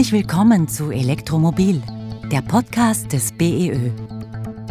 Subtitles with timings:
[0.00, 1.82] Herzlich willkommen zu Elektromobil,
[2.32, 3.90] der Podcast des BEÖ.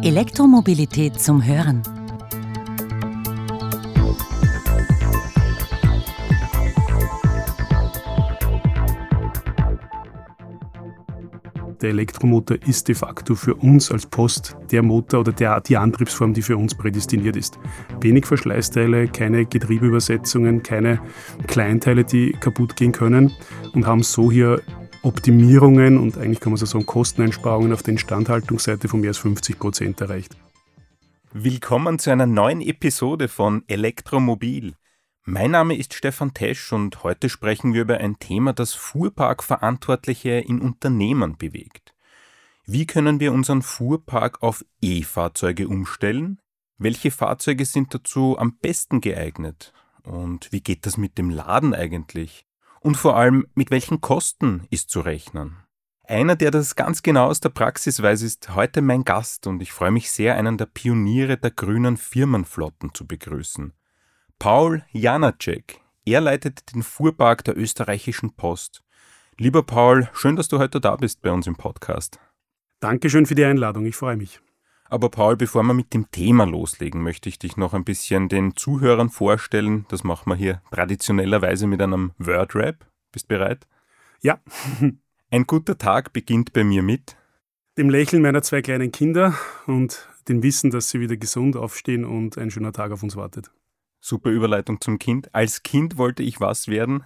[0.02, 1.84] Elektromobilität zum Hören.
[11.80, 16.34] Der Elektromotor ist de facto für uns als Post der Motor oder der, die Antriebsform,
[16.34, 17.60] die für uns prädestiniert ist.
[18.02, 21.00] Wenig Verschleißteile, keine Getriebeübersetzungen, keine
[21.46, 23.32] Kleinteile, die kaputt gehen können
[23.74, 24.60] und haben so hier
[25.02, 29.58] Optimierungen und eigentlich kann man so sagen Kosteneinsparungen auf der Instandhaltungsseite von mehr als 50
[29.58, 30.36] Prozent erreicht.
[31.32, 34.74] Willkommen zu einer neuen Episode von Elektromobil.
[35.24, 40.60] Mein Name ist Stefan Tesch und heute sprechen wir über ein Thema, das Fuhrparkverantwortliche in
[40.60, 41.94] Unternehmen bewegt.
[42.66, 46.40] Wie können wir unseren Fuhrpark auf E-Fahrzeuge umstellen?
[46.78, 49.72] Welche Fahrzeuge sind dazu am besten geeignet?
[50.04, 52.49] Und wie geht das mit dem Laden eigentlich?
[52.82, 55.58] Und vor allem, mit welchen Kosten ist zu rechnen?
[56.10, 59.72] Einer, der das ganz genau aus der Praxis weiß, ist heute mein Gast und ich
[59.72, 63.74] freue mich sehr, einen der Pioniere der grünen Firmenflotten zu begrüßen.
[64.40, 65.82] Paul Janacek.
[66.06, 68.84] Er leitet den Fuhrpark der österreichischen Post.
[69.38, 72.20] Lieber Paul, schön, dass du heute da bist bei uns im Podcast.
[72.80, 74.40] Dankeschön für die Einladung, ich freue mich.
[74.90, 78.56] Aber Paul, bevor wir mit dem Thema loslegen, möchte ich dich noch ein bisschen den
[78.56, 79.86] Zuhörern vorstellen.
[79.90, 82.86] Das machen wir hier traditionellerweise mit einem Word-Rap.
[83.12, 83.68] Bist bereit?
[84.22, 84.40] Ja.
[85.32, 87.16] ein guter Tag beginnt bei mir mit
[87.78, 92.38] dem Lächeln meiner zwei kleinen Kinder und dem Wissen, dass sie wieder gesund aufstehen und
[92.38, 93.52] ein schöner Tag auf uns wartet.
[94.02, 95.34] Super Überleitung zum Kind.
[95.34, 97.04] Als Kind wollte ich was werden?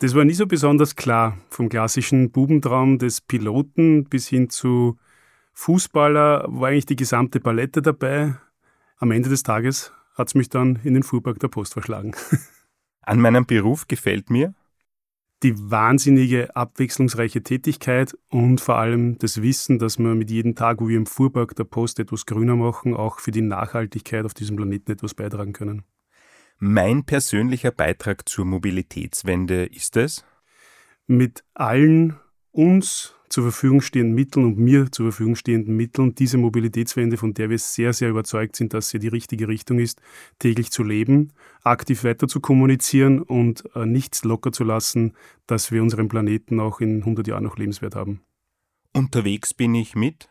[0.00, 1.38] Das war nie so besonders klar.
[1.48, 4.98] Vom klassischen Bubentraum des Piloten bis hin zu
[5.58, 8.36] Fußballer war eigentlich die gesamte Palette dabei.
[8.98, 12.14] Am Ende des Tages hat es mich dann in den Fuhrpark der Post verschlagen.
[13.00, 14.54] An meinem Beruf gefällt mir
[15.42, 20.88] die wahnsinnige abwechslungsreiche Tätigkeit und vor allem das Wissen, dass wir mit jedem Tag, wo
[20.88, 24.92] wir im Fuhrpark der Post etwas grüner machen, auch für die Nachhaltigkeit auf diesem Planeten
[24.92, 25.84] etwas beitragen können.
[26.58, 30.24] Mein persönlicher Beitrag zur Mobilitätswende ist es?
[31.06, 32.18] Mit allen
[32.50, 37.50] uns zur Verfügung stehenden Mitteln und mir zur Verfügung stehenden Mitteln diese Mobilitätswende, von der
[37.50, 40.00] wir sehr, sehr überzeugt sind, dass sie die richtige Richtung ist,
[40.38, 41.32] täglich zu leben,
[41.62, 45.14] aktiv weiter zu kommunizieren und äh, nichts locker zu lassen,
[45.46, 48.20] dass wir unseren Planeten auch in 100 Jahren noch lebenswert haben.
[48.92, 50.28] Unterwegs bin ich mit?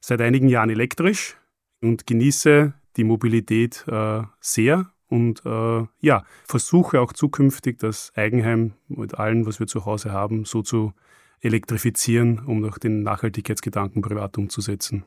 [0.00, 1.36] Seit einigen Jahren elektrisch
[1.80, 9.18] und genieße die Mobilität äh, sehr und äh, ja, versuche auch zukünftig das Eigenheim mit
[9.18, 10.94] allem, was wir zu Hause haben, so zu
[11.42, 15.04] elektrifizieren, um noch den Nachhaltigkeitsgedanken privat umzusetzen.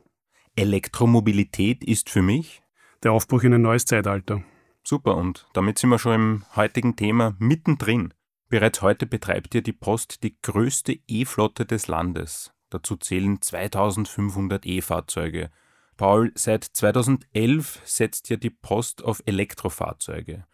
[0.55, 2.61] Elektromobilität ist für mich
[3.03, 4.43] der Aufbruch in ein neues Zeitalter.
[4.83, 8.13] Super, und damit sind wir schon im heutigen Thema mittendrin.
[8.49, 12.53] Bereits heute betreibt ja die Post die größte E-Flotte des Landes.
[12.69, 15.49] Dazu zählen 2500 E-Fahrzeuge.
[15.97, 20.45] Paul, seit 2011 setzt ja die Post auf Elektrofahrzeuge.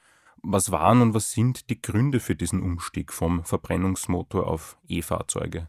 [0.44, 5.68] Was waren und was sind die Gründe für diesen Umstieg vom Verbrennungsmotor auf E-Fahrzeuge?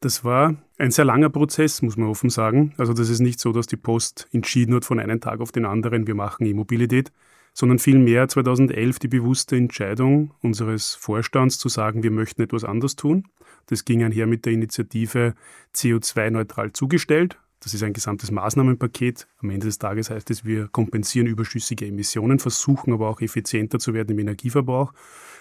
[0.00, 2.74] Das war ein sehr langer Prozess, muss man offen sagen.
[2.76, 5.64] Also das ist nicht so, dass die Post entschieden hat von einem Tag auf den
[5.64, 7.12] anderen, wir machen E-Mobilität,
[7.54, 13.28] sondern vielmehr 2011 die bewusste Entscheidung unseres Vorstands zu sagen, wir möchten etwas anders tun.
[13.66, 15.34] Das ging einher mit der Initiative
[15.74, 17.38] CO2-neutral zugestellt.
[17.62, 19.28] Das ist ein gesamtes Maßnahmenpaket.
[19.38, 23.94] Am Ende des Tages heißt es, wir kompensieren überschüssige Emissionen, versuchen aber auch effizienter zu
[23.94, 24.92] werden im Energieverbrauch.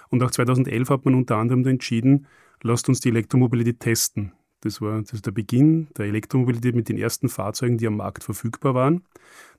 [0.10, 2.28] Und auch 2011 hat man unter anderem entschieden,
[2.62, 4.34] lasst uns die Elektromobilität testen.
[4.60, 8.76] Das war, das der Beginn der Elektromobilität mit den ersten Fahrzeugen, die am Markt verfügbar
[8.76, 9.04] waren.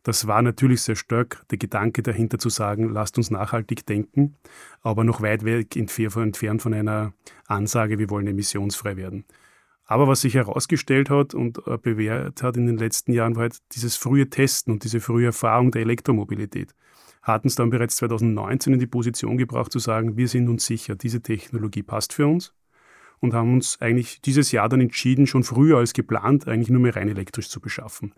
[0.05, 4.37] Das war natürlich sehr stark der Gedanke dahinter zu sagen, lasst uns nachhaltig denken,
[4.83, 7.12] aber noch weit weg entfernt von einer
[7.49, 9.25] Ansage, wir wollen emissionsfrei werden.
[9.84, 13.59] Aber was sich herausgestellt hat und äh, bewährt hat in den letzten Jahren, war halt
[13.72, 16.75] dieses frühe Testen und diese frühe Erfahrung der Elektromobilität.
[17.22, 20.96] Hatten es dann bereits 2019 in die Position gebracht zu sagen, wir sind uns sicher,
[20.96, 22.52] diese Technologie passt für uns
[23.20, 26.96] und haben uns eigentlich dieses Jahr dann entschieden, schon früher als geplant, eigentlich nur mehr
[26.96, 28.14] rein elektrisch zu beschaffen.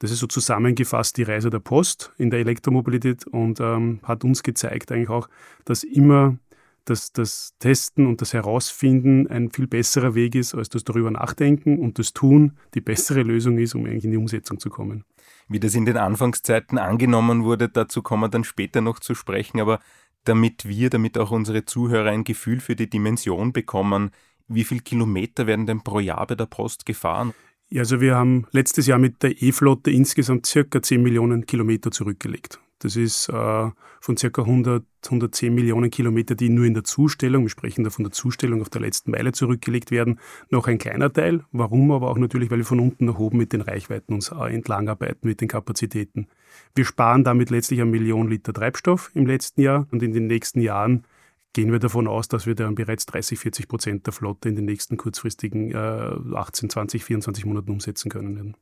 [0.00, 4.42] Das ist so zusammengefasst die Reise der Post in der Elektromobilität und ähm, hat uns
[4.42, 5.28] gezeigt eigentlich auch,
[5.64, 6.36] dass immer
[6.84, 11.78] dass das Testen und das Herausfinden ein viel besserer Weg ist, als das darüber nachdenken
[11.78, 15.04] und das Tun die bessere Lösung ist, um eigentlich in die Umsetzung zu kommen.
[15.48, 19.60] Wie das in den Anfangszeiten angenommen wurde, dazu kommen wir dann später noch zu sprechen,
[19.60, 19.80] aber
[20.24, 24.10] damit wir, damit auch unsere Zuhörer ein Gefühl für die Dimension bekommen,
[24.48, 27.32] wie viele Kilometer werden denn pro Jahr bei der Post gefahren?
[27.70, 32.60] Ja, also wir haben letztes Jahr mit der E-Flotte insgesamt circa 10 Millionen Kilometer zurückgelegt.
[32.84, 34.42] Das ist äh, von ca.
[34.42, 38.60] 100, 110 Millionen Kilometer, die nur in der Zustellung, wir sprechen da von der Zustellung
[38.60, 40.20] auf der letzten Meile zurückgelegt werden,
[40.50, 41.44] noch ein kleiner Teil.
[41.50, 41.90] Warum?
[41.92, 44.90] Aber auch natürlich, weil wir von unten nach oben mit den Reichweiten uns äh, entlang
[44.90, 46.28] arbeiten, mit den Kapazitäten.
[46.74, 50.60] Wir sparen damit letztlich eine Million Liter Treibstoff im letzten Jahr und in den nächsten
[50.60, 51.06] Jahren
[51.54, 54.66] gehen wir davon aus, dass wir dann bereits 30, 40 Prozent der Flotte in den
[54.66, 58.54] nächsten kurzfristigen äh, 18, 20, 24 Monaten umsetzen können.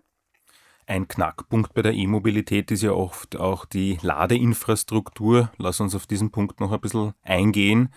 [0.87, 5.51] Ein Knackpunkt bei der E-Mobilität ist ja oft auch die Ladeinfrastruktur.
[5.57, 7.91] Lass uns auf diesen Punkt noch ein bisschen eingehen.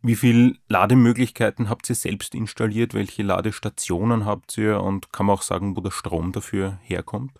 [0.00, 2.94] Wie viele Lademöglichkeiten habt ihr selbst installiert?
[2.94, 4.80] Welche Ladestationen habt ihr?
[4.80, 7.32] Und kann man auch sagen, wo der Strom dafür herkommt?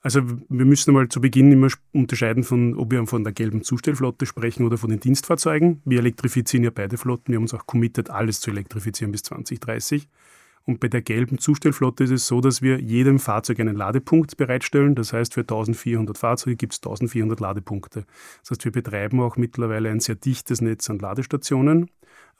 [0.00, 4.24] Also wir müssen mal zu Beginn immer unterscheiden, von, ob wir von der gelben Zustellflotte
[4.24, 5.82] sprechen oder von den Dienstfahrzeugen.
[5.84, 7.32] Wir elektrifizieren ja beide Flotten.
[7.32, 10.08] Wir haben uns auch committed, alles zu elektrifizieren bis 2030.
[10.66, 14.96] Und bei der gelben Zustellflotte ist es so, dass wir jedem Fahrzeug einen Ladepunkt bereitstellen.
[14.96, 18.04] Das heißt, für 1400 Fahrzeuge gibt es 1400 Ladepunkte.
[18.42, 21.88] Das heißt, wir betreiben auch mittlerweile ein sehr dichtes Netz an Ladestationen,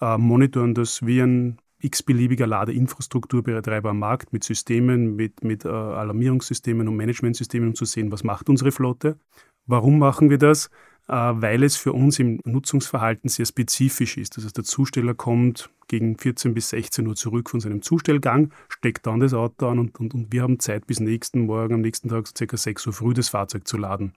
[0.00, 6.88] äh, monitoren das wie ein x-beliebiger Ladeinfrastrukturbetreiber am Markt mit Systemen, mit, mit äh, Alarmierungssystemen
[6.88, 9.18] und Managementsystemen, um zu sehen, was macht unsere Flotte.
[9.66, 10.70] Warum machen wir das?
[11.08, 14.36] Äh, weil es für uns im Nutzungsverhalten sehr spezifisch ist.
[14.36, 19.06] Das heißt, der Zusteller kommt gegen 14 bis 16 Uhr zurück von seinem Zustellgang, steckt
[19.06, 22.08] dann das Auto an und, und, und wir haben Zeit bis nächsten Morgen, am nächsten
[22.08, 22.56] Tag ca.
[22.56, 24.14] 6 Uhr früh das Fahrzeug zu laden.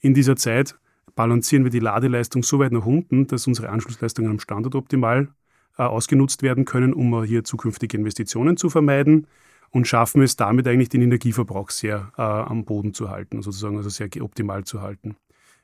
[0.00, 0.76] In dieser Zeit
[1.14, 5.28] balancieren wir die Ladeleistung so weit nach unten, dass unsere Anschlussleistungen am Standort optimal
[5.76, 9.26] äh, ausgenutzt werden können, um hier zukünftige Investitionen zu vermeiden
[9.72, 13.90] und schaffen es damit eigentlich den Energieverbrauch sehr äh, am Boden zu halten, sozusagen also
[13.90, 15.16] sehr optimal zu halten.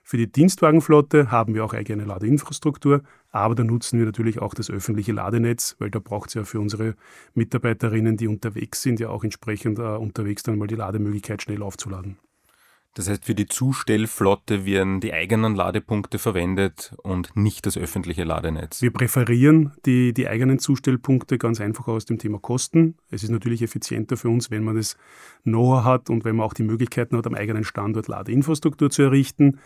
[0.09, 4.71] Für die Dienstwagenflotte haben wir auch eigene Ladeinfrastruktur, aber da nutzen wir natürlich auch das
[4.71, 6.95] öffentliche Ladenetz, weil da braucht es ja für unsere
[7.35, 12.19] Mitarbeiterinnen, die unterwegs sind, ja auch entsprechend äh, unterwegs dann mal die Lademöglichkeit schnell aufzuladen.
[12.97, 18.81] Das heißt, für die Zustellflotte werden die eigenen Ladepunkte verwendet und nicht das öffentliche Ladenetz.
[18.81, 22.97] Wir präferieren die, die eigenen Zustellpunkte ganz einfach aus dem Thema Kosten.
[23.11, 24.97] Es ist natürlich effizienter für uns, wenn man das
[25.43, 29.59] Know-how hat und wenn man auch die Möglichkeiten hat, am eigenen Standort Ladeinfrastruktur zu errichten.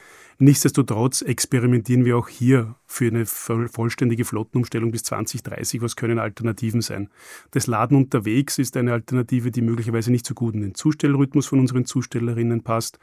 [0.43, 5.83] Nichtsdestotrotz experimentieren wir auch hier für eine vollständige Flottenumstellung bis 2030.
[5.83, 7.11] Was können Alternativen sein?
[7.51, 11.61] Das Laden unterwegs ist eine Alternative, die möglicherweise nicht so gut in den Zustellrhythmus von
[11.61, 12.99] unseren Zustellerinnen passt.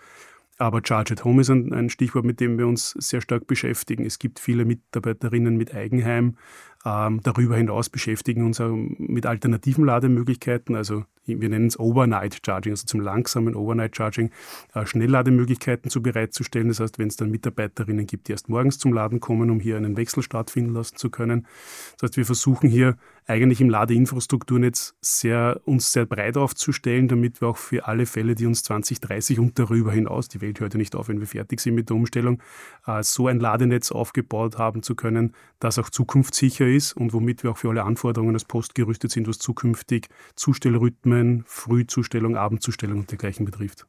[0.57, 4.05] Aber Charge at Home ist ein, ein, Stichwort, mit dem wir uns sehr stark beschäftigen.
[4.05, 6.35] Es gibt viele Mitarbeiterinnen mit Eigenheim.
[6.83, 12.39] Ähm, darüber hinaus beschäftigen wir uns auch mit alternativen Lademöglichkeiten, also wir nennen es Overnight
[12.45, 14.31] Charging, also zum langsamen Overnight Charging,
[14.73, 16.69] äh, Schnelllademöglichkeiten zu bereitzustellen.
[16.69, 19.75] Das heißt, wenn es dann Mitarbeiterinnen gibt, die erst morgens zum Laden kommen, um hier
[19.75, 21.45] einen Wechsel stattfinden lassen zu können.
[21.93, 22.95] Das heißt, wir versuchen hier
[23.27, 28.45] eigentlich im Ladeinfrastrukturnetz sehr, uns sehr breit aufzustellen, damit wir auch für alle Fälle, die
[28.45, 31.75] uns 2030 und darüber hinaus, die Welt hört ja nicht auf, wenn wir fertig sind
[31.75, 32.41] mit der Umstellung,
[32.85, 37.51] äh, so ein Ladenetz aufgebaut haben zu können, das auch zukunftssicher ist und womit wir
[37.51, 43.45] auch für alle Anforderungen als Post gerüstet sind, was zukünftig Zustellrhythmen Frühzustellung, Abendzustellung und dergleichen
[43.45, 43.87] betrifft.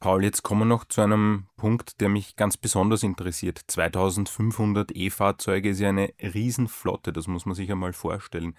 [0.00, 3.60] Paul, jetzt kommen wir noch zu einem Punkt, der mich ganz besonders interessiert.
[3.66, 8.54] 2500 E-Fahrzeuge ist ja eine Riesenflotte, das muss man sich einmal vorstellen.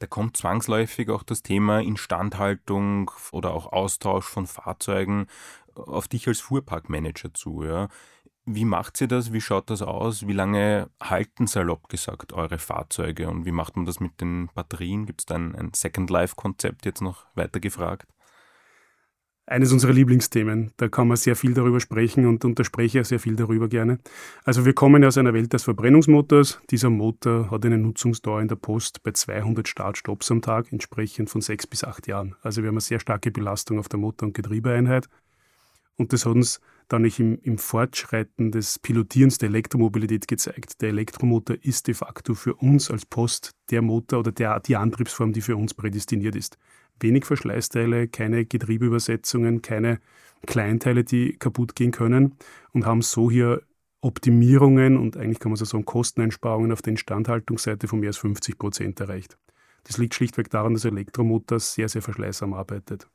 [0.00, 5.26] Da kommt zwangsläufig auch das Thema Instandhaltung oder auch Austausch von Fahrzeugen
[5.74, 7.62] auf dich als Fuhrparkmanager zu.
[7.62, 7.88] Ja.
[8.44, 9.32] Wie macht ihr das?
[9.32, 10.26] Wie schaut das aus?
[10.26, 13.28] Wie lange halten salopp gesagt eure Fahrzeuge?
[13.28, 15.06] Und wie macht man das mit den Batterien?
[15.06, 18.08] Gibt es da ein, ein Second Life-Konzept jetzt noch weiter gefragt?
[19.46, 20.70] Eines unserer Lieblingsthemen.
[20.76, 23.68] Da kann man sehr viel darüber sprechen und, und da spreche ich sehr viel darüber
[23.68, 23.98] gerne.
[24.44, 26.60] Also wir kommen aus einer Welt des Verbrennungsmotors.
[26.70, 31.40] Dieser Motor hat eine Nutzungsdauer in der Post bei 200 Start-Stops am Tag, entsprechend von
[31.40, 32.36] sechs bis acht Jahren.
[32.42, 35.08] Also wir haben eine sehr starke Belastung auf der Motor- und Getriebeeinheit.
[35.96, 40.80] Und das hat uns dann im, im Fortschreiten des Pilotierens der Elektromobilität gezeigt.
[40.80, 45.32] Der Elektromotor ist de facto für uns als Post der Motor oder der, die Antriebsform,
[45.32, 46.58] die für uns prädestiniert ist.
[47.00, 50.00] Wenig Verschleißteile, keine Getriebeübersetzungen, keine
[50.46, 52.36] Kleinteile, die kaputt gehen können
[52.72, 53.62] und haben so hier
[54.00, 58.58] Optimierungen und eigentlich kann man so sagen Kosteneinsparungen auf der Instandhaltungsseite von mehr als 50
[58.58, 59.36] Prozent erreicht.
[59.84, 63.08] Das liegt schlichtweg daran, dass Elektromotor sehr, sehr verschleißarm arbeitet.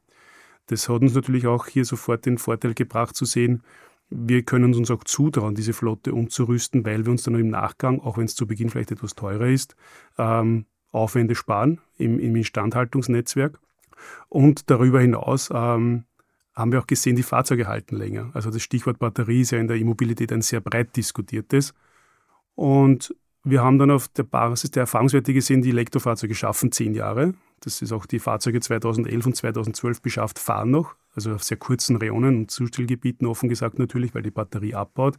[0.68, 3.64] Das hat uns natürlich auch hier sofort den Vorteil gebracht zu sehen,
[4.10, 8.18] wir können uns auch zutrauen, diese Flotte umzurüsten, weil wir uns dann im Nachgang, auch
[8.18, 9.76] wenn es zu Beginn vielleicht etwas teurer ist,
[10.18, 13.60] ähm, Aufwände sparen im, im, Instandhaltungsnetzwerk.
[14.30, 16.06] Und darüber hinaus ähm,
[16.54, 18.32] haben wir auch gesehen, die Fahrzeuge halten länger.
[18.34, 21.74] Also das Stichwort Batterie ist ja in der E-Mobilität ein sehr breit diskutiertes.
[22.56, 27.34] Und wir haben dann auf der Basis der Erfahrungswerte gesehen, die Elektrofahrzeuge schaffen zehn Jahre.
[27.60, 31.96] Das ist auch die Fahrzeuge 2011 und 2012 beschafft, fahren noch also auf sehr kurzen
[31.96, 35.18] Reonen und Zustellgebieten offen gesagt natürlich, weil die Batterie abbaut.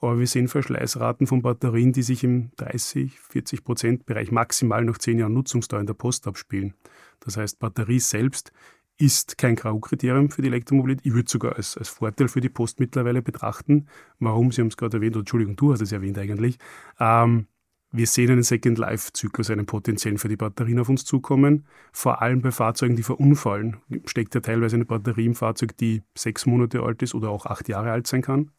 [0.00, 4.98] Aber wir sehen Verschleißraten von Batterien, die sich im 30, 40 Prozent Bereich maximal nach
[4.98, 6.74] zehn Jahren Nutzungsdauer in der Post abspielen.
[7.20, 8.52] Das heißt, Batterie selbst
[8.96, 11.06] ist kein K.O.-Kriterium für die Elektromobilität.
[11.06, 13.86] Ich würde sogar als, als Vorteil für die Post mittlerweile betrachten.
[14.18, 14.52] Warum?
[14.52, 16.58] Sie haben es gerade erwähnt, oder Entschuldigung, du hast es erwähnt eigentlich.
[16.98, 17.46] Ähm,
[17.92, 21.66] wir sehen einen Second-Life-Zyklus, einen potenziellen für die Batterien auf uns zukommen.
[21.92, 23.78] Vor allem bei Fahrzeugen, die verunfallen.
[24.04, 27.68] Steckt ja teilweise eine Batterie im Fahrzeug, die sechs Monate alt ist oder auch acht
[27.68, 28.50] Jahre alt sein kann.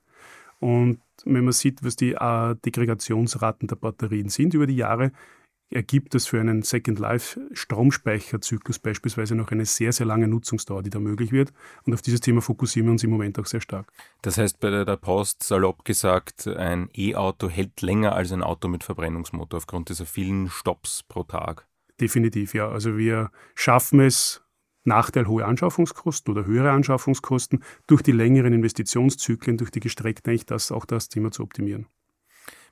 [0.62, 5.12] Und wenn man sieht, was die äh, Degradationsraten der Batterien sind über die Jahre,
[5.72, 10.90] ergibt es für einen Second Life Stromspeicherzyklus beispielsweise noch eine sehr, sehr lange Nutzungsdauer, die
[10.90, 11.52] da möglich wird.
[11.84, 13.92] Und auf dieses Thema fokussieren wir uns im Moment auch sehr stark.
[14.22, 18.84] Das heißt, bei der Post, salopp gesagt, ein E-Auto hält länger als ein Auto mit
[18.84, 21.68] Verbrennungsmotor aufgrund dieser vielen Stops pro Tag.
[22.00, 22.70] Definitiv, ja.
[22.70, 24.41] Also wir schaffen es,
[24.84, 30.72] Nachteil hohe Anschaffungskosten oder höhere Anschaffungskosten durch die längeren Investitionszyklen, durch die gestreckten, eigentlich das,
[30.72, 31.88] auch das Thema zu optimieren.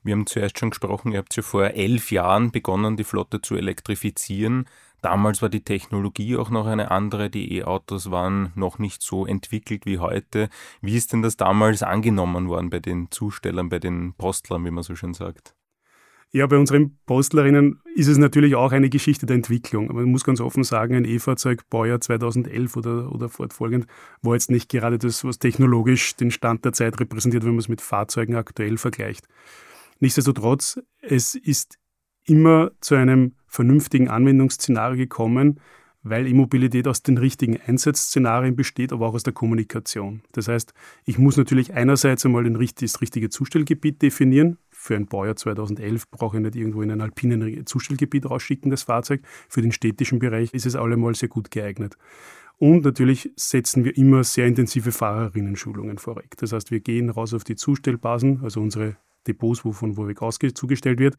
[0.02, 3.56] Wir haben zuerst schon gesprochen, ihr habt ja vor elf Jahren begonnen, die Flotte zu
[3.56, 4.64] elektrifizieren.
[5.02, 9.86] Damals war die Technologie auch noch eine andere, die E-Autos waren noch nicht so entwickelt
[9.86, 10.48] wie heute.
[10.80, 14.84] Wie ist denn das damals angenommen worden bei den Zustellern, bei den Postlern, wie man
[14.84, 15.54] so schön sagt?
[16.32, 19.92] Ja, bei unseren Postlerinnen ist es natürlich auch eine Geschichte der Entwicklung.
[19.92, 23.86] Man muss ganz offen sagen, ein E-Fahrzeug Baujahr 2011 oder, oder fortfolgend
[24.22, 27.68] war jetzt nicht gerade das, was technologisch den Stand der Zeit repräsentiert, wenn man es
[27.68, 29.26] mit Fahrzeugen aktuell vergleicht.
[29.98, 31.80] Nichtsdestotrotz, es ist
[32.24, 35.58] immer zu einem vernünftigen Anwendungsszenario gekommen,
[36.02, 40.22] weil E-Mobilität aus den richtigen Einsatzszenarien besteht, aber auch aus der Kommunikation.
[40.32, 40.72] Das heißt,
[41.04, 44.58] ich muss natürlich einerseits einmal den, das richtige Zustellgebiet definieren.
[44.82, 49.20] Für ein Baujahr 2011 brauche ich nicht irgendwo in ein alpinen Zustellgebiet rausschicken, das Fahrzeug.
[49.46, 51.98] Für den städtischen Bereich ist es allemal sehr gut geeignet.
[52.56, 56.34] Und natürlich setzen wir immer sehr intensive Fahrerinnen-Schulungen vorweg.
[56.38, 58.96] Das heißt, wir gehen raus auf die Zustellbasen, also unsere
[59.26, 60.18] Depots, wovon Vorweg
[60.54, 61.18] zugestellt wird,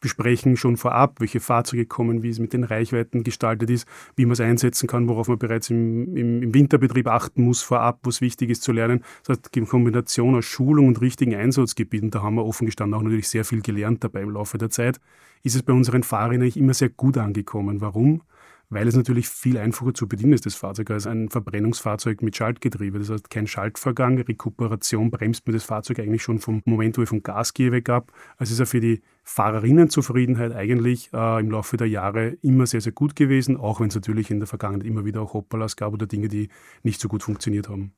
[0.00, 4.32] besprechen schon vorab, welche Fahrzeuge kommen, wie es mit den Reichweiten gestaltet ist, wie man
[4.32, 8.50] es einsetzen kann, worauf man bereits im, im, im Winterbetrieb achten muss vorab, was wichtig
[8.50, 9.02] ist zu lernen.
[9.24, 13.02] Das heißt, die Kombination aus Schulung und richtigen Einsatzgebieten, da haben wir offen gestanden auch
[13.02, 15.00] natürlich sehr viel gelernt dabei im Laufe der Zeit,
[15.42, 17.80] ist es bei unseren Fahrern eigentlich immer sehr gut angekommen.
[17.80, 18.22] Warum?
[18.68, 22.98] Weil es natürlich viel einfacher zu bedienen ist, das Fahrzeug, als ein Verbrennungsfahrzeug mit Schaltgetriebe.
[22.98, 27.08] Das heißt, kein Schaltvorgang, Rekuperation bremst mir das Fahrzeug eigentlich schon vom Moment, wo ich
[27.08, 28.12] vom Gas gehe, weg ab.
[28.36, 32.92] Also ist ja für die Fahrerinnenzufriedenheit eigentlich äh, im Laufe der Jahre immer sehr, sehr
[32.92, 36.06] gut gewesen, auch wenn es natürlich in der Vergangenheit immer wieder auch Hoppalas gab oder
[36.06, 36.48] Dinge, die
[36.82, 37.92] nicht so gut funktioniert haben.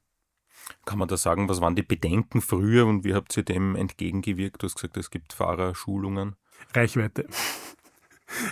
[0.85, 4.63] Kann man da sagen, was waren die Bedenken früher und wie habt ihr dem entgegengewirkt?
[4.63, 6.37] Du hast gesagt, es gibt Fahrerschulungen.
[6.75, 7.27] Reichweite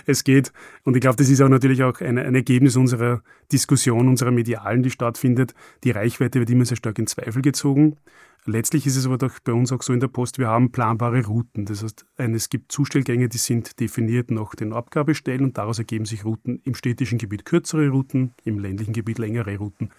[0.05, 0.51] es geht.
[0.83, 4.83] Und ich glaube, das ist auch natürlich auch ein, ein, Ergebnis unserer Diskussion, unserer medialen,
[4.83, 5.53] die stattfindet.
[5.83, 7.97] Die Reichweite wird immer sehr stark in Zweifel gezogen.
[8.45, 11.25] Letztlich ist es aber doch bei uns auch so in der Post, wir haben planbare
[11.25, 11.65] Routen.
[11.65, 16.23] Das heißt, es gibt Zustellgänge, die sind definiert nach den Abgabestellen und daraus ergeben sich
[16.23, 19.89] Routen im städtischen Gebiet kürzere Routen, im ländlichen Gebiet längere Routen.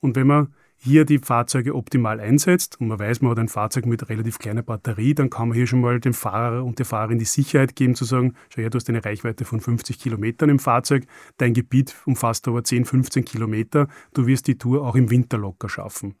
[0.00, 3.86] Und wenn man hier die Fahrzeuge optimal einsetzt und man weiß, man hat ein Fahrzeug
[3.86, 7.18] mit relativ kleiner Batterie, dann kann man hier schon mal dem Fahrer und der Fahrerin
[7.18, 10.60] die Sicherheit geben, zu sagen, schau her, du hast eine Reichweite von 50 Kilometern im
[10.60, 11.04] Fahrzeug,
[11.36, 15.68] dein Gebiet umfasst aber 10, 15 Kilometer, du wirst die Tour auch im Winter locker
[15.68, 16.14] schaffen.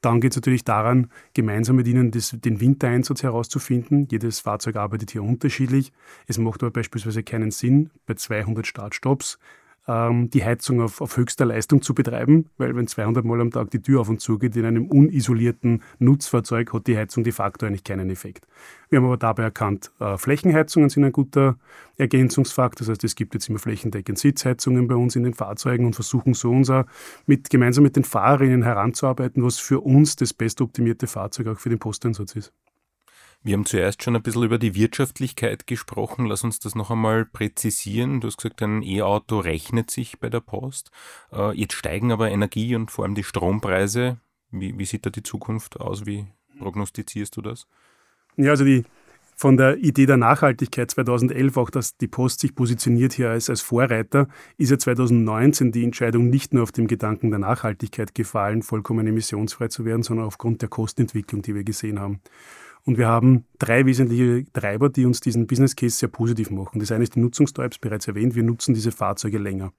[0.00, 4.06] Dann geht es natürlich daran, gemeinsam mit Ihnen das, den Wintereinsatz herauszufinden.
[4.10, 5.92] Jedes Fahrzeug arbeitet hier unterschiedlich.
[6.26, 9.38] Es macht aber beispielsweise keinen Sinn, bei 200 Startstops
[9.86, 13.70] ähm, die Heizung auf, auf höchster Leistung zu betreiben, weil wenn 200 Mal am Tag
[13.70, 17.66] die Tür auf und zu geht in einem unisolierten Nutzfahrzeug, hat die Heizung de facto
[17.66, 18.46] eigentlich keinen Effekt.
[18.88, 21.56] Wir haben aber dabei erkannt, äh, Flächenheizungen sind ein guter
[21.96, 22.86] Ergänzungsfaktor.
[22.86, 26.34] Das heißt, es gibt jetzt immer flächendeckend Sitzheizungen bei uns in den Fahrzeugen und versuchen
[26.34, 26.86] so unser
[27.26, 31.78] mit, gemeinsam mit den Fahrerinnen heranzuarbeiten, was für uns das bestoptimierte Fahrzeug auch für den
[31.78, 32.52] Posteinsatz ist.
[33.44, 36.24] Wir haben zuerst schon ein bisschen über die Wirtschaftlichkeit gesprochen.
[36.24, 38.22] Lass uns das noch einmal präzisieren.
[38.22, 40.90] Du hast gesagt, ein E-Auto rechnet sich bei der Post.
[41.30, 44.16] Äh, jetzt steigen aber Energie und vor allem die Strompreise.
[44.50, 46.06] Wie, wie sieht da die Zukunft aus?
[46.06, 46.24] Wie
[46.58, 47.66] prognostizierst du das?
[48.38, 48.84] Ja, also die,
[49.36, 53.60] von der Idee der Nachhaltigkeit 2011, auch dass die Post sich positioniert hier als, als
[53.60, 59.06] Vorreiter, ist ja 2019 die Entscheidung nicht nur auf dem Gedanken der Nachhaltigkeit gefallen, vollkommen
[59.06, 62.20] emissionsfrei zu werden, sondern aufgrund der Kostentwicklung, die wir gesehen haben.
[62.86, 66.80] Und wir haben drei wesentliche Treiber, die uns diesen Business Case sehr positiv machen.
[66.80, 69.72] Das eine ist die Nutzungsdauer, bereits erwähnt, wir nutzen diese Fahrzeuge länger.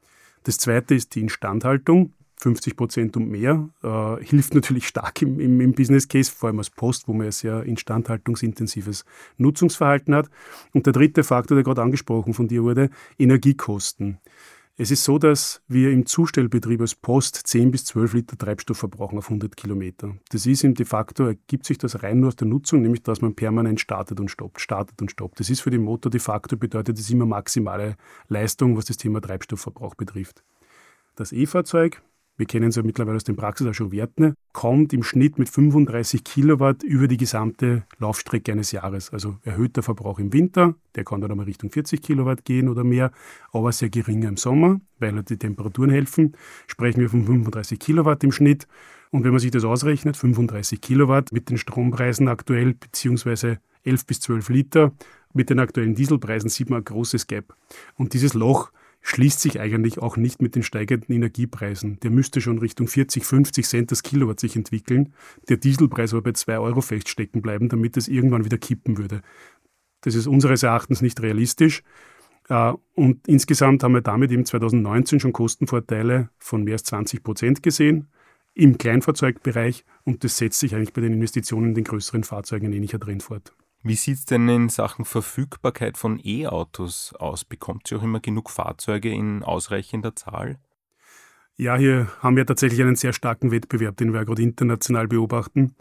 [0.44, 2.14] Das zweite ist die Instandhaltung.
[2.38, 6.60] 50 Prozent und mehr, äh, hilft natürlich stark im, im, im, Business Case, vor allem
[6.60, 9.06] als Post, wo man ja sehr instandhaltungsintensives
[9.38, 10.30] Nutzungsverhalten hat.
[10.74, 14.20] Und der dritte Faktor, der gerade angesprochen von dir wurde, Energiekosten.
[14.78, 19.18] Es ist so, dass wir im Zustellbetrieb als Post 10 bis 12 Liter Treibstoff verbrauchen
[19.18, 20.18] auf 100 Kilometer.
[20.32, 23.22] Das ist ihm de facto, ergibt sich das rein nur aus der Nutzung, nämlich dass
[23.22, 25.40] man permanent startet und stoppt, startet und stoppt.
[25.40, 27.96] Das ist für den Motor de facto, bedeutet das immer maximale
[28.28, 30.44] Leistung, was das Thema Treibstoffverbrauch betrifft.
[31.16, 32.02] Das E-Fahrzeug
[32.38, 35.50] wir kennen es ja mittlerweile aus den Praxis auch schon Werten, kommt im Schnitt mit
[35.50, 39.14] 35 Kilowatt über die gesamte Laufstrecke eines Jahres.
[39.14, 43.12] Also erhöhter Verbrauch im Winter, der kann dann einmal Richtung 40 Kilowatt gehen oder mehr,
[43.52, 46.36] aber sehr geringer im Sommer, weil die Temperaturen helfen.
[46.68, 48.68] Sprechen wir von 35 Kilowatt im Schnitt.
[49.12, 54.20] Und wenn man sich das ausrechnet, 35 Kilowatt mit den Strompreisen aktuell, beziehungsweise 11 bis
[54.20, 54.92] 12 Liter,
[55.34, 57.56] mit den aktuellen Dieselpreisen sieht man ein großes Gap.
[57.96, 58.72] Und dieses Loch
[59.08, 62.00] schließt sich eigentlich auch nicht mit den steigenden Energiepreisen.
[62.00, 65.14] Der müsste schon Richtung 40, 50 Cent das Kilowatt sich entwickeln.
[65.48, 69.22] Der Dieselpreis aber bei 2 Euro feststecken bleiben, damit es irgendwann wieder kippen würde.
[70.02, 71.84] Das ist unseres Erachtens nicht realistisch.
[72.50, 77.62] Äh, und insgesamt haben wir damit eben 2019 schon Kostenvorteile von mehr als 20 Prozent
[77.62, 78.08] gesehen
[78.56, 83.00] im Kleinfahrzeugbereich und das setzt sich eigentlich bei den Investitionen in den größeren Fahrzeugen ähnlicher
[83.00, 83.54] Trend fort.
[83.88, 87.46] Wie sieht es denn in Sachen Verfügbarkeit von E-Autos aus?
[87.46, 90.58] Bekommt sie auch immer genug Fahrzeuge in ausreichender Zahl?
[91.56, 95.76] Ja, hier haben wir tatsächlich einen sehr starken Wettbewerb, den wir gerade international beobachten.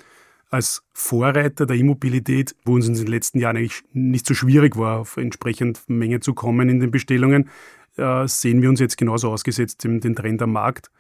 [0.50, 4.98] Als Vorreiter der E-Mobilität, wo uns in den letzten Jahren eigentlich nicht so schwierig war,
[4.98, 7.48] auf entsprechend Menge zu kommen in den Bestellungen,
[7.96, 10.90] äh, sehen wir uns jetzt genauso ausgesetzt in den Trend am Markt.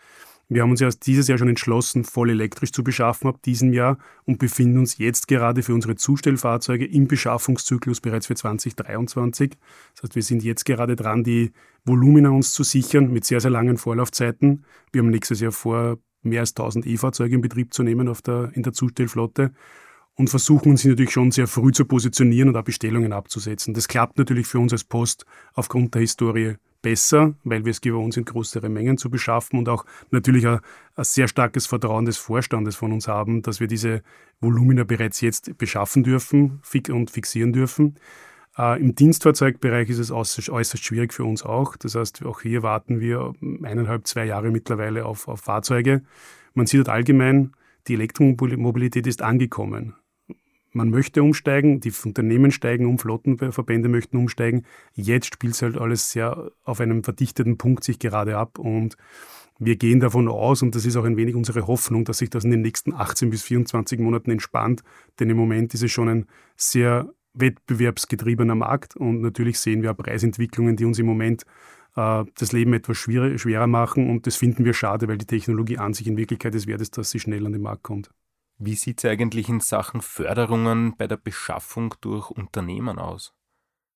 [0.48, 3.98] Wir haben uns ja dieses Jahr schon entschlossen, voll elektrisch zu beschaffen ab diesem Jahr
[4.24, 9.52] und befinden uns jetzt gerade für unsere Zustellfahrzeuge im Beschaffungszyklus bereits für 2023.
[9.94, 11.52] Das heißt, wir sind jetzt gerade dran, die
[11.84, 14.64] Volumina uns zu sichern mit sehr, sehr langen Vorlaufzeiten.
[14.92, 18.50] Wir haben nächstes Jahr vor, mehr als 1000 E-Fahrzeuge in Betrieb zu nehmen auf der,
[18.54, 19.52] in der Zustellflotte
[20.14, 23.74] und versuchen uns natürlich schon sehr früh zu positionieren und auch Bestellungen abzusetzen.
[23.74, 28.12] Das klappt natürlich für uns als Post aufgrund der Historie besser, weil wir es gewohnt
[28.12, 30.60] sind, größere Mengen zu beschaffen und auch natürlich ein,
[30.96, 34.02] ein, sehr starkes Vertrauen des Vorstandes von uns haben, dass wir diese
[34.40, 36.60] Volumina bereits jetzt beschaffen dürfen
[36.90, 37.96] und fixieren dürfen.
[38.58, 41.76] Äh, Im Dienstfahrzeugbereich ist es äußerst, äußerst, schwierig für uns auch.
[41.76, 46.02] Das heißt, auch hier warten wir eineinhalb, zwei Jahre mittlerweile auf, auf Fahrzeuge.
[46.52, 47.52] Man sieht halt allgemein,
[47.88, 49.94] die Elektromobilität ist angekommen
[50.74, 54.64] man möchte umsteigen, die Unternehmen steigen um, Flottenverbände möchten umsteigen.
[54.94, 58.96] Jetzt spielt es halt alles sehr auf einem verdichteten Punkt sich gerade ab und
[59.60, 62.44] wir gehen davon aus, und das ist auch ein wenig unsere Hoffnung, dass sich das
[62.44, 64.82] in den nächsten 18 bis 24 Monaten entspannt,
[65.20, 69.96] denn im Moment ist es schon ein sehr wettbewerbsgetriebener Markt und natürlich sehen wir auch
[69.96, 71.44] Preisentwicklungen, die uns im Moment
[71.96, 75.78] äh, das Leben etwas schwerer, schwerer machen und das finden wir schade, weil die Technologie
[75.78, 78.10] an sich in Wirklichkeit es wert ist, dass sie schnell an den Markt kommt.
[78.58, 83.34] Wie sieht es eigentlich in Sachen Förderungen bei der Beschaffung durch Unternehmen aus?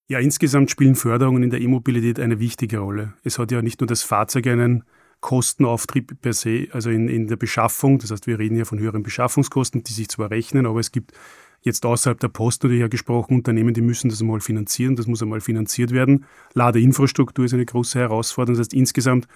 [0.08, 3.14] Ja, insgesamt spielen Förderungen in der E-Mobilität eine wichtige Rolle.
[3.24, 4.84] Es hat ja nicht nur das Fahrzeug einen
[5.20, 7.98] Kostenauftrieb per se, also in, in der Beschaffung.
[7.98, 11.12] Das heißt, wir reden ja von höheren Beschaffungskosten, die sich zwar rechnen, aber es gibt
[11.60, 15.22] jetzt außerhalb der Post natürlich ja gesprochen, Unternehmen, die müssen das einmal finanzieren, das muss
[15.22, 16.24] einmal finanziert werden.
[16.54, 18.56] Ladeinfrastruktur ist eine große Herausforderung.
[18.56, 19.26] Das heißt, insgesamt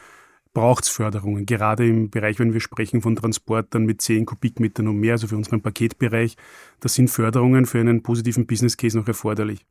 [0.52, 1.46] braucht es Förderungen.
[1.46, 5.36] Gerade im Bereich, wenn wir sprechen von Transportern mit 10 Kubikmetern und mehr, also für
[5.36, 6.36] unseren Paketbereich,
[6.80, 9.64] da sind Förderungen für einen positiven Business Case noch erforderlich.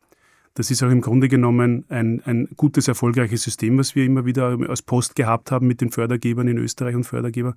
[0.54, 4.58] Das ist auch im Grunde genommen ein, ein gutes, erfolgreiches System, was wir immer wieder
[4.68, 7.56] als Post gehabt haben mit den Fördergebern in Österreich und Fördergeber.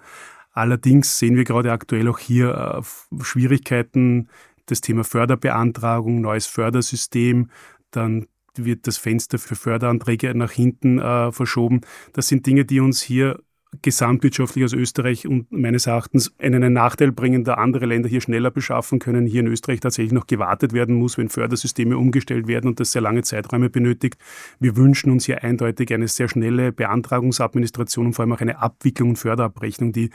[0.53, 4.29] Allerdings sehen wir gerade aktuell auch hier äh, Schwierigkeiten,
[4.67, 7.51] das Thema Förderbeantragung, neues Fördersystem,
[7.91, 8.27] dann
[8.59, 11.81] wird das Fenster für Förderanträge nach hinten äh, verschoben.
[12.13, 13.39] Das sind Dinge, die uns hier
[13.83, 18.99] gesamtwirtschaftlich aus Österreich und meines Erachtens einen Nachteil bringen, da andere Länder hier schneller beschaffen
[18.99, 22.93] können, hier in Österreich tatsächlich noch gewartet werden muss, wenn Fördersysteme umgestellt werden und das
[22.93, 24.17] sehr lange Zeiträume benötigt.
[24.61, 29.11] Wir wünschen uns hier eindeutig eine sehr schnelle Beantragungsadministration und vor allem auch eine Abwicklung
[29.11, 30.11] und Förderabrechnung, die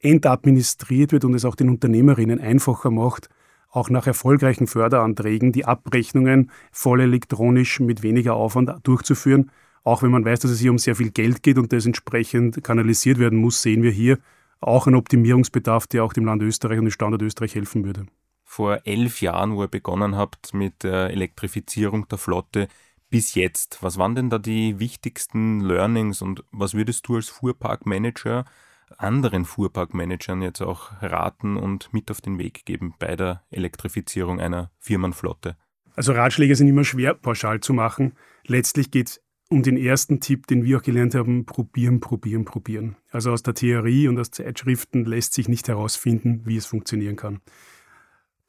[0.00, 3.28] entadministriert wird und es auch den Unternehmerinnen einfacher macht,
[3.72, 9.50] auch nach erfolgreichen Förderanträgen die Abrechnungen voll elektronisch mit weniger Aufwand durchzuführen.
[9.82, 12.62] Auch wenn man weiß, dass es hier um sehr viel Geld geht und das entsprechend
[12.62, 14.18] kanalisiert werden muss, sehen wir hier
[14.60, 18.06] auch einen Optimierungsbedarf, der auch dem Land Österreich und dem Standort Österreich helfen würde.
[18.44, 22.68] Vor elf Jahren, wo ihr begonnen habt mit der Elektrifizierung der Flotte,
[23.08, 28.44] bis jetzt, was waren denn da die wichtigsten Learnings und was würdest du als Fuhrparkmanager
[28.98, 34.70] anderen Fuhrparkmanagern jetzt auch raten und mit auf den Weg geben bei der Elektrifizierung einer
[34.78, 35.56] Firmenflotte?
[35.94, 38.14] Also Ratschläge sind immer schwer pauschal zu machen.
[38.46, 42.96] Letztlich geht es um den ersten Tipp, den wir auch gelernt haben, probieren, probieren, probieren.
[43.10, 47.40] Also aus der Theorie und aus Zeitschriften lässt sich nicht herausfinden, wie es funktionieren kann.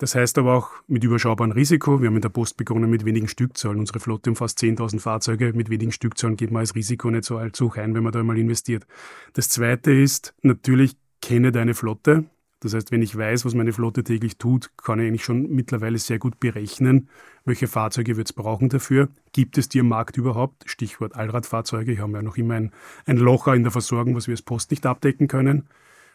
[0.04, 2.02] Das heißt aber auch mit überschaubarem Risiko.
[2.02, 3.80] Wir haben in der Post begonnen mit wenigen Stückzahlen.
[3.80, 5.54] Unsere Flotte umfasst 10.000 Fahrzeuge.
[5.54, 8.20] Mit wenigen Stückzahlen geht man als Risiko nicht so allzu hoch ein, wenn man da
[8.20, 8.86] einmal investiert.
[9.32, 12.26] Das Zweite ist natürlich, kenne deine Flotte.
[12.60, 15.98] Das heißt, wenn ich weiß, was meine Flotte täglich tut, kann ich eigentlich schon mittlerweile
[15.98, 17.08] sehr gut berechnen,
[17.46, 19.08] welche Fahrzeuge wird es brauchen dafür.
[19.32, 20.64] Gibt es die am Markt überhaupt?
[20.66, 21.94] Stichwort Allradfahrzeuge.
[21.94, 22.72] Ich habe ja noch immer ein,
[23.06, 25.70] ein Loch in der Versorgung, was wir als Post nicht abdecken können.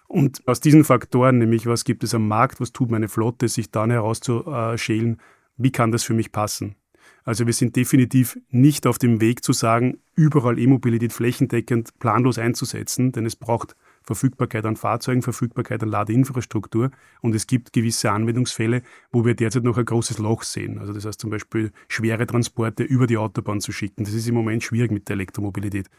[0.08, 3.70] Und aus diesen Faktoren, nämlich was gibt es am Markt, was tut meine Flotte, sich
[3.70, 5.20] dann herauszuschälen,
[5.58, 6.76] wie kann das für mich passen.
[7.24, 13.12] Also wir sind definitiv nicht auf dem Weg zu sagen, überall E-Mobilität flächendeckend planlos einzusetzen,
[13.12, 16.90] denn es braucht Verfügbarkeit an Fahrzeugen, Verfügbarkeit an Ladeinfrastruktur
[17.20, 18.80] und es gibt gewisse Anwendungsfälle,
[19.12, 20.78] wo wir derzeit noch ein großes Loch sehen.
[20.78, 24.04] Also das heißt zum Beispiel schwere Transporte über die Autobahn zu schicken.
[24.04, 25.90] Das ist im Moment schwierig mit der Elektromobilität.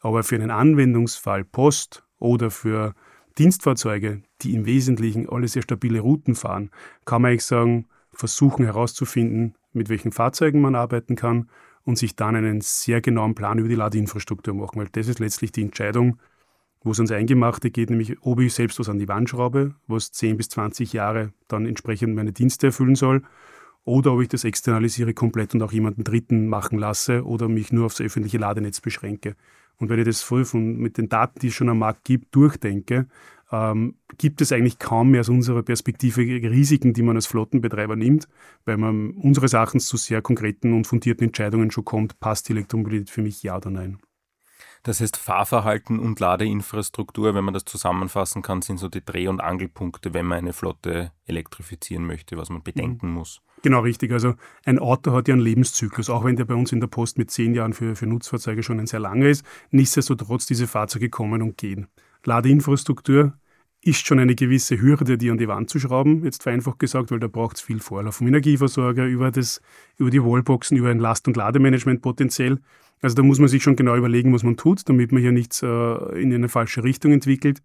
[0.00, 2.94] Aber für einen Anwendungsfall Post oder für
[3.38, 6.70] Dienstfahrzeuge, die im Wesentlichen alle sehr stabile Routen fahren,
[7.04, 11.48] kann man eigentlich sagen, versuchen herauszufinden, mit welchen Fahrzeugen man arbeiten kann
[11.84, 15.52] und sich dann einen sehr genauen Plan über die Ladeinfrastruktur machen, weil das ist letztlich
[15.52, 16.18] die Entscheidung,
[16.82, 20.12] wo es ans Eingemachte geht, nämlich ob ich selbst was an die Wand schraube, was
[20.12, 23.22] 10 bis 20 Jahre dann entsprechend meine Dienste erfüllen soll,
[23.84, 27.86] oder ob ich das externalisiere komplett und auch jemanden Dritten machen lasse oder mich nur
[27.86, 29.36] aufs öffentliche Ladenetz beschränke.
[29.78, 32.34] Und wenn ich das voll von, mit den Daten, die es schon am Markt gibt,
[32.34, 33.06] durchdenke,
[33.52, 38.28] ähm, gibt es eigentlich kaum mehr aus unserer Perspektive Risiken, die man als Flottenbetreiber nimmt,
[38.64, 43.10] weil man unseres Erachtens zu sehr konkreten und fundierten Entscheidungen schon kommt, passt die Elektromobilität
[43.10, 43.98] für mich ja oder nein.
[44.86, 49.40] Das heißt, Fahrverhalten und Ladeinfrastruktur, wenn man das zusammenfassen kann, sind so die Dreh- und
[49.40, 53.14] Angelpunkte, wenn man eine Flotte elektrifizieren möchte, was man bedenken mhm.
[53.14, 53.42] muss.
[53.62, 54.12] Genau richtig.
[54.12, 57.18] Also ein Auto hat ja einen Lebenszyklus, auch wenn der bei uns in der Post
[57.18, 59.44] mit zehn Jahren für, für Nutzfahrzeuge schon ein sehr langer ist.
[59.72, 61.88] Nichtsdestotrotz, diese Fahrzeuge kommen und gehen.
[62.24, 63.32] Ladeinfrastruktur
[63.82, 67.20] ist schon eine gewisse Hürde, die an die Wand zu schrauben, jetzt vereinfacht gesagt, weil
[67.20, 69.60] da braucht es viel Vorlauf vom Energieversorger über, das,
[69.96, 72.60] über die Wallboxen, über ein Last- und Lademanagement potenziell.
[73.02, 75.62] Also da muss man sich schon genau überlegen, was man tut, damit man hier nichts
[75.62, 75.66] äh,
[76.20, 77.62] in eine falsche Richtung entwickelt.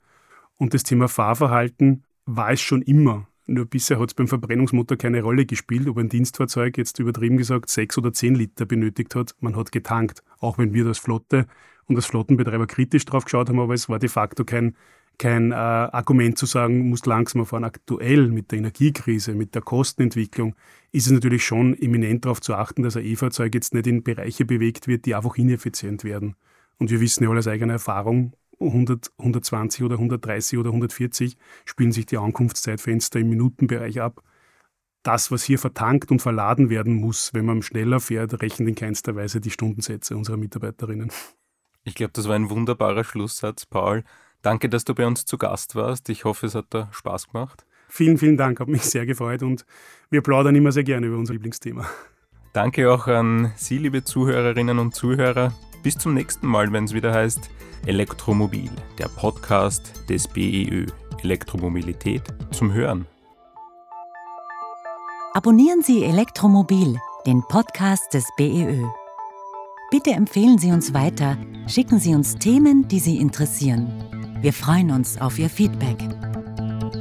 [0.58, 3.28] Und das Thema Fahrverhalten war es schon immer.
[3.52, 7.70] Nur bisher hat es beim Verbrennungsmotor keine Rolle gespielt, ob ein Dienstfahrzeug jetzt übertrieben gesagt
[7.70, 9.36] sechs oder zehn Liter benötigt hat.
[9.42, 11.48] Man hat getankt, auch wenn wir das Flotte
[11.86, 14.78] und als Flottenbetreiber kritisch drauf geschaut haben, aber es war de facto kein,
[15.18, 17.66] kein äh, Argument zu sagen, muss langsamer fahren.
[17.66, 20.56] Aktuell mit der Energiekrise, mit der Kostenentwicklung
[20.94, 24.46] ist es natürlich schon eminent darauf zu achten, dass ein E-Fahrzeug jetzt nicht in Bereiche
[24.46, 26.36] bewegt wird, die einfach ineffizient werden.
[26.78, 28.32] Und wir wissen ja alle aus eigener Erfahrung,
[28.62, 34.24] 100, 120 oder 130 oder 140 spielen sich die Ankunftszeitfenster im Minutenbereich ab.
[35.04, 39.16] Das, was hier vertankt und verladen werden muss, wenn man schneller fährt, rechnen in keinster
[39.16, 41.12] Weise die Stundensätze unserer Mitarbeiterinnen.
[41.84, 44.04] Ich glaube, das war ein wunderbarer Schlusssatz, Paul.
[44.44, 46.10] Danke, dass du bei uns zu Gast warst.
[46.10, 47.66] Ich hoffe, es hat dir Spaß gemacht.
[47.90, 49.66] Vielen, vielen Dank, hat mich sehr gefreut und
[50.10, 51.90] wir plaudern immer sehr gerne über unser Lieblingsthema.
[52.54, 55.54] Danke auch an Sie, liebe Zuhörerinnen und Zuhörer.
[55.84, 57.50] Bis zum nächsten Mal, wenn es wieder heißt
[57.88, 60.86] Elektromobil, der Podcast des BEÖ.
[61.24, 63.08] Elektromobilität zum Hören.
[65.34, 68.84] Abonnieren Sie Elektromobil, den Podcast des BEÖ.
[69.90, 73.88] Bitte empfehlen Sie uns weiter, schicken Sie uns Themen, die Sie interessieren.
[74.42, 75.98] Wir freuen uns auf Ihr Feedback.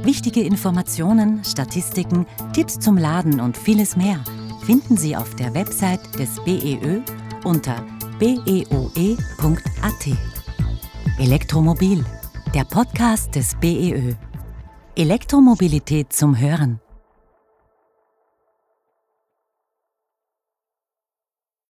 [0.03, 4.23] Wichtige Informationen, Statistiken, Tipps zum Laden und vieles mehr
[4.65, 7.01] finden Sie auf der Website des BEÖ
[7.43, 7.83] unter
[8.21, 10.07] beoe.at.
[11.17, 12.05] Elektromobil,
[12.53, 14.13] der Podcast des BEÖ.
[14.95, 16.79] Elektromobilität zum Hören.